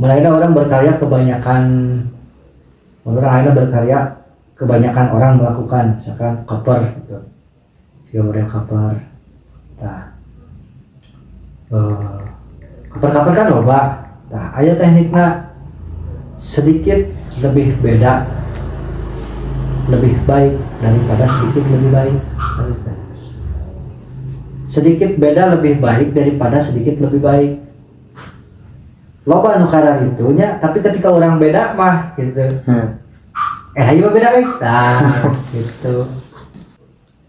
[0.00, 1.62] mulai orang berkarya kebanyakan
[3.04, 3.98] orang lainnya berkarya
[4.56, 7.20] kebanyakan orang melakukan misalkan cover gitu.
[8.08, 8.92] Sehingga model cover
[9.80, 10.00] nah
[11.68, 12.20] eh,
[12.88, 13.80] cover-cover kan loba.
[14.32, 15.52] Nah ayo tekniknya
[16.40, 17.04] sedikit
[17.44, 18.24] lebih beda
[19.92, 22.18] lebih baik daripada sedikit lebih baik.
[24.64, 27.69] Sedikit beda lebih baik daripada sedikit lebih baik
[29.28, 32.40] loba nu karar itunya tapi ketika orang beda mah gitu.
[32.64, 32.96] Hmm.
[33.76, 35.04] eh ayo mah beda eh nah
[35.52, 36.08] gitu.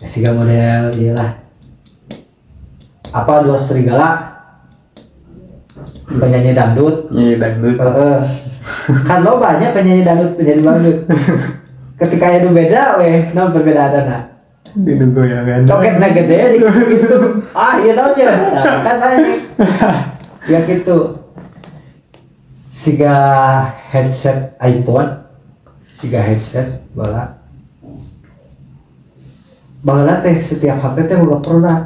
[0.02, 1.38] Ya siga model iyalah.
[3.12, 4.32] Apa dua serigala?
[6.08, 7.12] Penyanyi dangdut.
[7.12, 7.76] Iya dangdut.
[7.78, 8.20] Heeh.
[9.08, 10.98] kan lo banyak penyanyi dangdut penyanyi dangdut.
[12.02, 14.22] Ketika itu beda weh non perbedaan nah
[14.72, 15.68] Diduga ya kan.
[15.68, 17.16] coketnya gede gitu
[17.60, 18.24] ah iya tau aja
[18.56, 19.20] nah, kan aja
[20.48, 21.21] ya gitu
[22.72, 23.16] siga
[23.92, 25.28] headset iPhone.
[26.00, 27.44] Siga headset bala.
[29.84, 31.82] Bala teh setiap HP teh boga produk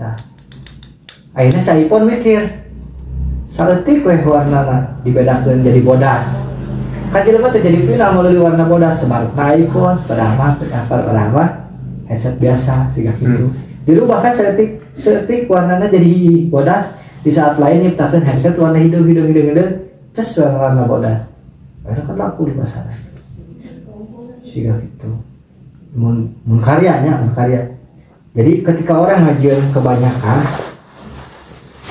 [0.00, 0.16] nah
[1.36, 2.40] akhirnya si iPhone mikir
[3.44, 6.40] saeutik weh warnana dibedakeun jadi bodas.
[7.12, 11.48] Kan jadi mah teh jadi pina melalui warna bodas sebaru na iPhone padahal mah mah
[12.08, 13.52] headset biasa sehingga gitu
[13.84, 19.28] dirubah kan seetik seetik warnanya jadi bodas di saat lain nyiptakan headset warna hidung hidung
[19.30, 21.30] hidung hidung cas warna warna bodas
[21.86, 23.10] karena kan laku di pasaran
[24.50, 25.10] sehingga gitu.
[25.94, 27.70] Mun, mun karyanya mun karya.
[28.34, 30.38] Jadi ketika orang ngajian kebanyakan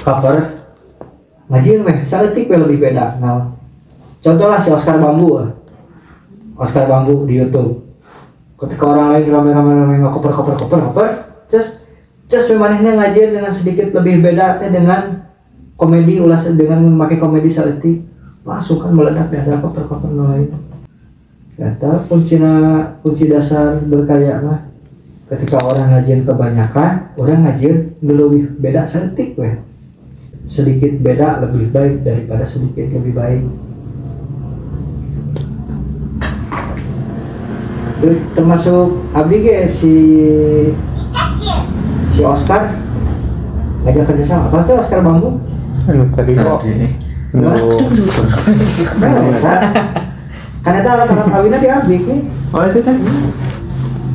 [0.03, 0.38] cover
[1.52, 3.20] ngajian meh seetik weh lebih beda.
[3.20, 3.56] Nah
[4.20, 5.40] contoh lah si Oscar Bambu.
[6.59, 7.88] Oscar Bambu di YouTube.
[8.59, 11.08] Ketika orang lain rame-rame rame nggak koper koper koper
[11.47, 11.88] just
[12.28, 15.28] just memanehnya ngajian dengan sedikit lebih beda teh dengan
[15.80, 18.08] komedi ulas dengan memakai komedi seetik
[18.47, 20.49] langsung kan meledak di antara koper koper lain
[21.59, 22.39] kata kunci
[23.03, 24.69] kunci dasar berkarya mah
[25.29, 29.61] ketika orang ngajian kebanyakan orang ngajian lebih beda seetik weh.
[30.49, 33.44] Sedikit beda lebih baik daripada sedikit lebih baik.
[38.01, 39.95] Itu termasuk abdi ge si
[42.09, 42.73] si Oscar?
[43.85, 44.49] Ngajak kerja sama.
[44.49, 45.38] Apa tuh Oscar Bambu?
[45.85, 46.66] Anu tadi kok.
[47.29, 47.53] Nah,
[50.59, 52.16] kan itu alat-alat kawinnya di abdi ki
[52.50, 53.06] Oh itu tadi.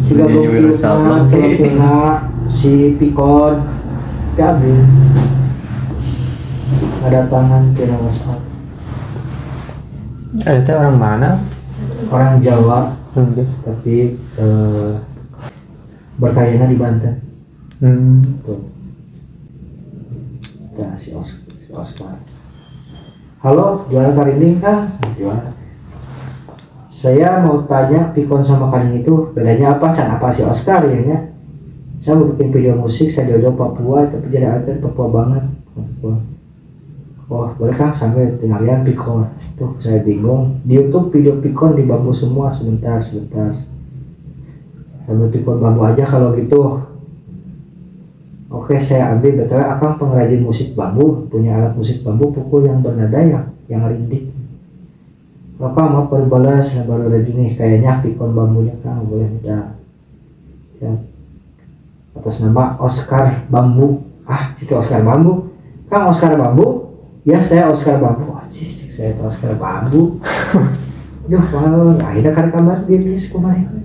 [0.04, 0.50] si Gabung.
[0.50, 1.94] Piuna, Celepuna,
[2.50, 3.54] si Pikon
[4.34, 4.74] di abdi
[7.00, 8.40] ada tangan kira WhatsApp
[10.42, 11.30] Eh itu orang mana?
[12.10, 13.30] orang Jawa Hmm.
[13.62, 14.90] tapi eh,
[16.18, 17.14] berkayanya di Banten
[17.78, 18.18] Hmm.
[18.42, 18.58] Tuh.
[20.74, 22.18] Nah, si Oscar, si Oscar.
[23.44, 24.88] Halo, jual karinding kah?
[26.88, 29.92] Saya mau tanya Pikon sama Kaning itu bedanya apa?
[29.92, 31.18] Can apa si Oscar ya nya?
[32.00, 35.44] Saya mau bikin video musik, saya jodoh Papua, tapi jadi artis Papua banget.
[35.76, 36.16] Papua.
[37.28, 39.28] Oh, boleh kang sampai tinggalin Pikon.
[39.60, 40.64] Tuh, saya bingung.
[40.64, 41.84] Di YouTube video Pikon di
[42.16, 43.52] semua sebentar, sebentar.
[45.04, 46.80] Sambil Pikon bambu aja kalau gitu.
[48.64, 53.20] Oke, saya ambil btw akang pengrajin musik bambu, punya alat musik bambu pukul yang bernada
[53.20, 54.32] yang yang rindik.
[55.60, 59.76] Maka mau perbalas baru ready nih kayaknya pikon bambunya kang boleh minta.
[60.80, 60.96] Ya.
[62.16, 64.00] Atas nama Oscar Bambu.
[64.24, 65.52] Ah, itu Oscar Bambu.
[65.92, 66.88] Kang Oscar Bambu?
[67.28, 68.32] Ya, saya Oscar Bambu.
[68.32, 70.24] Oh, sih, saya itu Oscar Bambu.
[71.28, 73.84] Duh, wow, akhirnya kan kamar di list kemarin.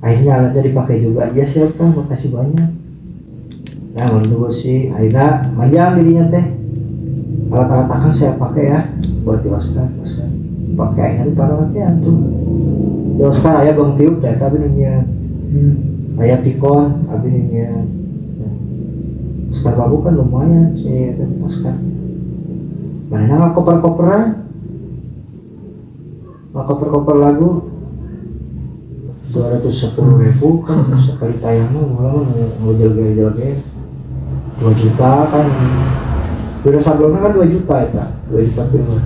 [0.00, 1.28] Akhirnya alatnya dipakai juga.
[1.36, 2.81] Ya siap kang, makasih banyak
[3.92, 5.52] Ya, nah untuk si Aida.
[5.52, 6.46] Manjang dirinya teh.
[7.52, 8.80] Alat-alat tangan saya pakai ya
[9.28, 10.28] buat diwaskan diwaskan.
[10.72, 11.68] Pakai nanti di para tuh.
[11.76, 12.16] Ya, antum.
[13.20, 15.04] Diwaskan ayah bang tiup deh tapi dunia.
[15.52, 15.74] Hmm.
[16.16, 17.84] Ayah pikon tapi dunia.
[18.40, 18.50] Ya.
[19.52, 21.76] Sekarang aku kan lumayan sih ya, tapi diwaskan.
[23.12, 24.24] Mana nggak koper-koperan?
[26.56, 27.50] Nggak koper-koper lagu?
[29.32, 32.24] Dua ratus sepuluh ribu kan sekali tayangnya malah
[32.72, 33.60] jalan-jalan.
[34.62, 35.46] 2 juta kan.
[36.62, 38.08] Beda sablonnya kan 2 juta ya tak?
[38.30, 39.02] 2 juta puluh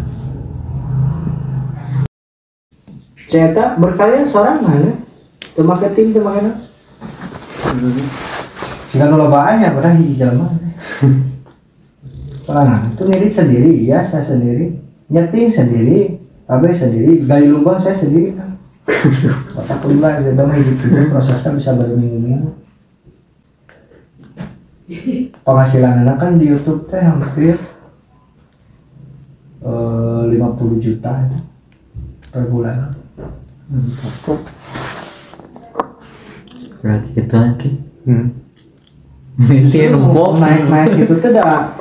[3.26, 4.94] Ceta berkarya seorang sorangan ya
[5.56, 6.54] Temaketing temakenan
[7.74, 8.06] hmm.
[8.92, 10.48] Jika kalau banyak pada hiji jalan jelma
[12.46, 13.74] Nah, itu ngedit sendiri.
[13.82, 14.78] Ya saya sendiri.
[15.10, 16.14] Nyeting sendiri.
[16.46, 17.26] Tapi sendiri.
[17.26, 18.54] Gali lubang saya sendiri kan
[19.58, 22.54] Otak lima saya bilang hidup itu prosesnya kan bisa berminggu-minggu
[25.42, 27.58] penghasilan anak kan di YouTube teh hampir
[29.66, 31.38] eh 50 juta itu
[32.30, 32.94] per bulan.
[33.98, 34.40] Takut.
[36.86, 37.70] berarti kita lagi
[38.06, 38.30] Hmm.
[39.42, 41.74] milih numpuk naik naik gitu tuh dah.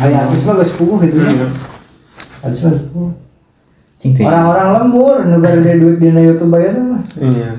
[0.00, 1.52] Ayah habis mah gak sepuluh gitu ya
[2.40, 3.12] habis mah sepuluh
[4.24, 7.04] orang-orang lembur negara dia duit di YouTube bayar mah.
[7.20, 7.52] Iya.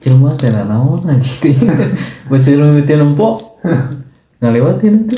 [0.00, 1.90] cuma teh naon anjing teh
[2.32, 3.43] besi lu teh numpuk
[4.40, 5.16] ngalewatin itu.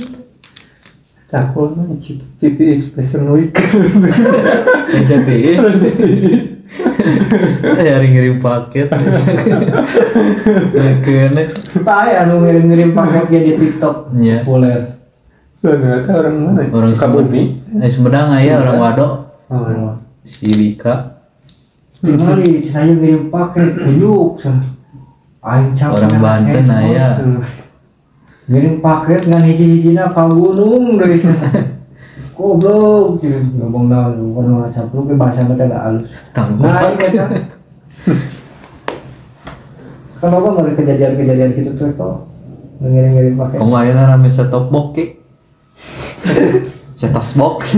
[1.26, 3.54] Takut mah citi special week.
[7.62, 8.90] Eh hari ngirim paket.
[10.74, 11.42] Lekene
[11.86, 13.96] tak ya nu ngirim-ngirim paketnya di TikTok.
[14.18, 14.42] Iya.
[14.42, 14.96] Populer
[15.62, 16.62] Ternyata orang mana?
[16.70, 17.42] Orang Sukabumi.
[17.82, 19.12] Eh Sumedang aya orang wadok
[19.46, 19.94] Oh.
[20.26, 21.22] Si Dika
[22.02, 23.78] Tinggali, saya ngirim paket
[25.70, 27.38] capek Orang Banten aya Hmm.
[28.46, 31.50] Ngirim paket ngan hiji-hijina ka gunung deui sana.
[32.36, 36.12] Goblok, sih ngomong naon bukan WhatsApp lu ke bahasa mah teh halus.
[36.36, 37.24] Tangguh Nah, ini kata.
[40.20, 42.28] Kenapa nggak ada kejadian-kejadian gitu tuh kok
[42.84, 43.58] ngirim-ngirim paket?
[43.58, 45.04] Kemarin rame set-top box ki
[46.98, 47.76] Set-top box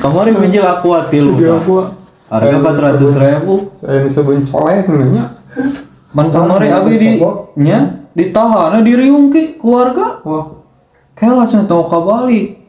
[0.00, 1.36] Kemarin mencil aku hati lu
[2.30, 5.34] Harga 400 ribu saya bisa beli colek nanya.
[6.10, 7.08] Man kemarin abi di
[7.62, 7.78] nya?
[8.10, 10.18] Ditahan di riung ki keluarga.
[10.26, 10.60] Wah,
[11.14, 12.60] kayak langsung tau ke Bali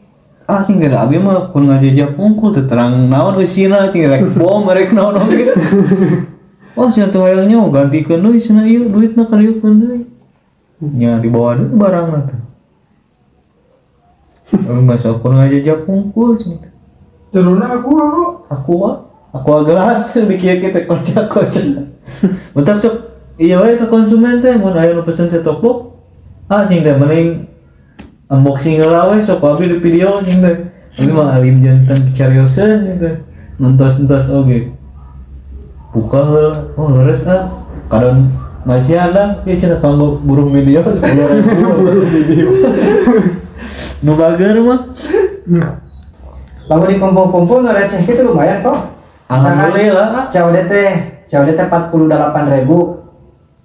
[0.52, 4.90] ah sing tidak abi mah kun ngajajak pungkul terang naon eusina ting rek bom rek
[4.90, 5.54] naon oge
[6.74, 10.00] oh sia tuh hayangnya gantikeun deui cenah ieu duitna kadieukeun deui
[10.82, 12.40] nya dibawa deui barangna teh
[14.52, 16.68] Lalu masa kun ngajajak pungkul cenah.
[17.32, 18.24] Turunnya aku aku.
[18.52, 18.72] aku
[19.32, 21.88] aku gelas dikira kita kocak kocak
[22.52, 25.78] bentar sok iya wae ke konsumen teh aya nu pesen set-top box
[26.52, 27.48] ah cing teh mending
[28.32, 30.56] unboxing heula we sok abi di video cing teh.
[30.92, 33.10] Abi mah alim jantan carioseun gitu
[33.56, 34.72] nontos-nontos oge.
[35.92, 36.52] Buka heula.
[36.76, 37.48] Oh leres ah.
[37.88, 38.32] Kadang
[38.64, 41.52] masih ada ya cenah kanggo burung video sepuluh ribu.
[44.04, 44.92] Nu bager mah.
[46.68, 48.96] Lalu di kumpul-kumpul nggak receh gitu lumayan kok.
[49.32, 50.24] alhamdulillah ah.
[50.28, 50.90] COD teh,
[51.24, 53.01] COD teh 48 ribu.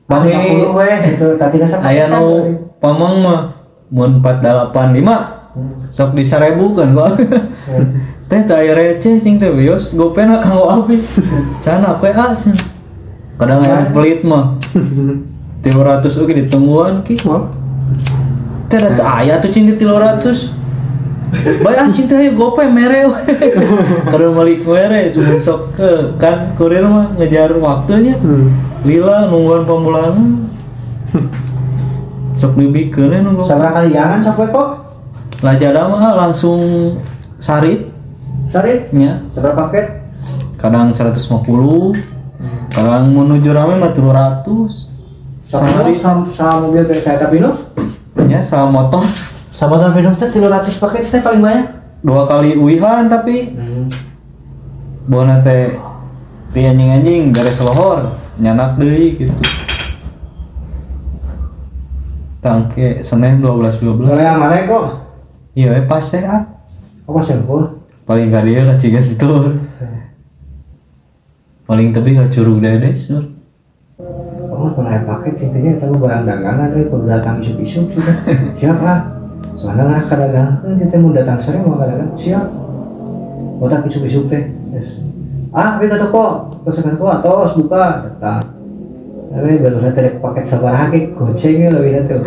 [0.07, 3.39] 50 weh, itu tadi nasa aya nu pamang mah
[3.91, 7.11] mun 485 sok di sarebu kan gua
[8.31, 10.99] teh teh aya receh cing teh bios gopena kanggo abi
[11.59, 12.55] can apa ah cing.
[13.35, 14.55] kadang aya pelit mah.
[15.61, 17.19] 300 oke ditungguan ki
[18.71, 20.55] teh da aya tuh cing di 300
[21.63, 23.19] Baik ah cing teh gope mere we.
[24.07, 28.15] Kadang balik mere sok ke kan kurir mah ngejar waktunya.
[28.23, 28.66] Hmm.
[28.85, 30.45] Lila nungguan pemulanan
[32.39, 33.41] sok dibikeun we nunggu.
[33.41, 34.69] Sabra kali jangan sampai kok.
[35.41, 36.61] Lazada mah langsung
[37.41, 37.89] sarit.
[38.47, 39.21] Cari, nya.
[39.33, 40.07] Sabra paket.
[40.57, 41.21] kadang 150
[42.73, 44.41] kadang menuju rame mah 300
[45.45, 45.69] Sama
[46.01, 47.53] sama, sama mobil kayak saya tapi nu.
[48.25, 49.05] nya sama motor.
[49.53, 51.67] Sama tapi nu teh 300 paket teh paling banyak.
[52.01, 53.53] dua kali uihan tapi.
[55.07, 55.77] Bona teh
[56.57, 59.29] ti anjing anjing beres lohor nyanak deui gitu
[62.41, 64.85] tangke Senin 12 Kalau 12 yang mana kok?
[65.53, 66.49] iya we pas sehat
[67.05, 67.77] Apa sih gua?
[68.09, 69.61] paling ka dia kacigan tur
[71.69, 73.21] paling tapi ka curug dede sur
[74.57, 78.17] Oh, kalau yang paket intinya itu barang dagangan, we kudu datang isuk-isuk sudah.
[78.57, 79.05] Siap ah.
[79.53, 82.41] Soalnya nggak kan, kita mau datang sore mau dagang siap.
[83.61, 84.49] Otak isuk-isuk teh.
[84.73, 84.97] Yes.
[85.55, 88.43] Ah, we ke toko, pesen ke toko, tos buka, datang.
[89.27, 92.15] Tapi baru nanti ada paket sabar hakik, goceng ya lebih nanti.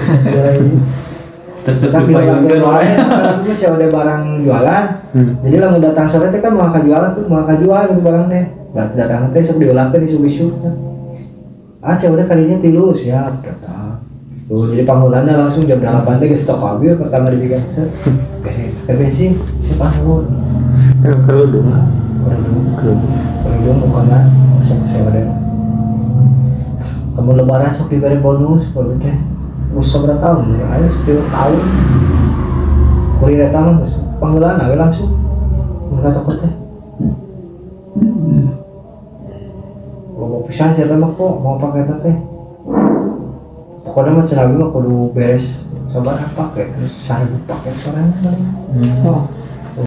[1.61, 5.43] tersebut Tapi payung kalau kan cewek ada barang jualan, Hmm.
[5.43, 8.45] jadi lah mau datang sore teh kan mau jualan tuh, mau jual gitu barang teh.
[8.71, 10.55] Berarti datang teh sok diulangkan isuk-isuk.
[11.83, 14.01] Ah cewek kalinya tilu siap datang.
[14.47, 17.91] Tuh jadi panggilannya langsung jam 8 teh ke stok mobil pertama dibikin set.
[18.89, 19.93] Ke bensin siapa?
[19.93, 21.69] Kalau kerudung
[22.25, 22.61] Kerudung.
[23.45, 24.29] kerudung mukanya
[24.61, 25.23] saya ada.
[27.17, 29.17] Kamu lebaran sok diberi bonus kalau teh.
[29.71, 30.57] Usah berapa tahun?
[30.57, 31.63] Ayo 10 tahun.
[33.21, 33.79] Kurir datang
[34.19, 35.15] panggilan awe langsung.
[35.93, 36.53] Mereka toko teh.
[40.17, 42.17] Mau pisan saya mah kok mau pakai teh.
[43.85, 48.15] Pokoknya cenawi mah kudu beres sabar pakai terus seribu paket soalnya.
[48.71, 49.07] Hmm.
[49.07, 49.27] Oh,